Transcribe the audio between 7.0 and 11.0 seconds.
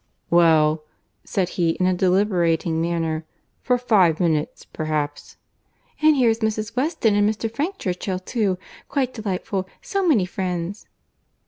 and Mr. Frank Churchill too!—Quite delightful; so many friends!"